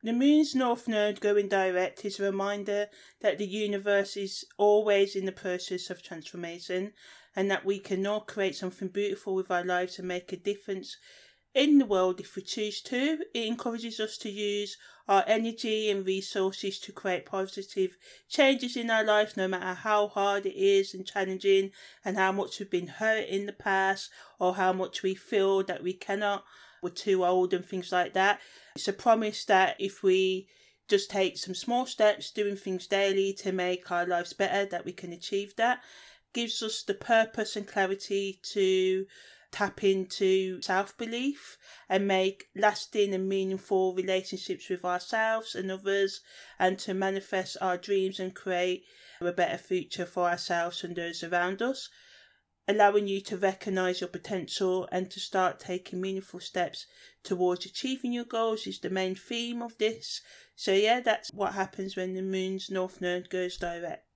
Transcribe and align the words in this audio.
The 0.00 0.12
moon's 0.12 0.54
north 0.54 0.86
node 0.86 1.20
going 1.20 1.48
direct 1.48 2.04
is 2.04 2.20
a 2.20 2.22
reminder 2.22 2.86
that 3.20 3.38
the 3.38 3.46
universe 3.46 4.16
is 4.16 4.44
always 4.56 5.16
in 5.16 5.24
the 5.24 5.32
process 5.32 5.90
of 5.90 6.02
transformation 6.02 6.92
and 7.34 7.50
that 7.50 7.64
we 7.64 7.80
can 7.80 8.06
all 8.06 8.20
create 8.20 8.54
something 8.54 8.88
beautiful 8.88 9.34
with 9.34 9.50
our 9.50 9.64
lives 9.64 9.98
and 9.98 10.06
make 10.06 10.32
a 10.32 10.36
difference 10.36 10.96
in 11.52 11.78
the 11.78 11.84
world 11.84 12.20
if 12.20 12.36
we 12.36 12.42
choose 12.42 12.80
to. 12.82 13.18
It 13.34 13.46
encourages 13.46 13.98
us 13.98 14.16
to 14.18 14.30
use 14.30 14.76
our 15.08 15.24
energy 15.26 15.90
and 15.90 16.06
resources 16.06 16.78
to 16.78 16.92
create 16.92 17.26
positive 17.26 17.96
changes 18.28 18.76
in 18.76 18.90
our 18.90 19.02
life, 19.02 19.36
no 19.36 19.48
matter 19.48 19.74
how 19.74 20.06
hard 20.06 20.46
it 20.46 20.54
is 20.54 20.94
and 20.94 21.04
challenging, 21.04 21.72
and 22.04 22.16
how 22.16 22.30
much 22.30 22.60
we've 22.60 22.70
been 22.70 22.86
hurt 22.86 23.26
in 23.26 23.46
the 23.46 23.52
past, 23.52 24.10
or 24.38 24.54
how 24.54 24.72
much 24.72 25.02
we 25.02 25.16
feel 25.16 25.64
that 25.64 25.82
we 25.82 25.92
cannot, 25.92 26.44
we're 26.82 26.90
too 26.90 27.24
old, 27.24 27.52
and 27.54 27.64
things 27.64 27.92
like 27.92 28.12
that. 28.14 28.40
It's 28.76 28.88
a 28.88 28.92
promise 28.92 29.44
that 29.46 29.76
if 29.78 30.02
we 30.02 30.48
just 30.88 31.10
take 31.10 31.36
some 31.36 31.54
small 31.54 31.86
steps, 31.86 32.30
doing 32.30 32.56
things 32.56 32.86
daily 32.86 33.32
to 33.34 33.52
make 33.52 33.90
our 33.90 34.06
lives 34.06 34.32
better, 34.32 34.64
that 34.66 34.84
we 34.84 34.92
can 34.92 35.12
achieve 35.12 35.54
that. 35.56 35.82
Gives 36.32 36.62
us 36.62 36.82
the 36.82 36.94
purpose 36.94 37.56
and 37.56 37.66
clarity 37.66 38.40
to 38.52 39.06
tap 39.50 39.82
into 39.82 40.60
self 40.60 40.96
belief 40.98 41.56
and 41.88 42.06
make 42.06 42.46
lasting 42.54 43.14
and 43.14 43.28
meaningful 43.28 43.94
relationships 43.94 44.68
with 44.68 44.84
ourselves 44.84 45.54
and 45.54 45.70
others, 45.70 46.20
and 46.58 46.78
to 46.80 46.94
manifest 46.94 47.56
our 47.60 47.76
dreams 47.76 48.20
and 48.20 48.34
create 48.34 48.84
a 49.20 49.32
better 49.32 49.58
future 49.58 50.06
for 50.06 50.28
ourselves 50.28 50.84
and 50.84 50.96
those 50.96 51.24
around 51.24 51.60
us 51.60 51.88
allowing 52.68 53.08
you 53.08 53.20
to 53.22 53.36
recognize 53.38 54.00
your 54.00 54.08
potential 54.08 54.86
and 54.92 55.10
to 55.10 55.18
start 55.18 55.58
taking 55.58 56.00
meaningful 56.00 56.38
steps 56.38 56.86
towards 57.24 57.64
achieving 57.64 58.12
your 58.12 58.26
goals 58.26 58.66
is 58.66 58.78
the 58.78 58.90
main 58.90 59.14
theme 59.14 59.62
of 59.62 59.78
this. 59.78 60.20
So, 60.54 60.72
yeah, 60.72 61.00
that's 61.00 61.32
what 61.32 61.54
happens 61.54 61.96
when 61.96 62.12
the 62.14 62.22
moon's 62.22 62.70
north 62.70 63.00
node 63.00 63.30
goes 63.30 63.56
direct. 63.56 64.07